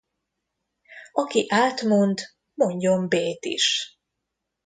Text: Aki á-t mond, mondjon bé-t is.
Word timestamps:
Aki 1.11 1.41
á-t 1.49 1.81
mond, 1.81 2.19
mondjon 2.53 3.07
bé-t 3.09 3.45
is. 3.45 3.97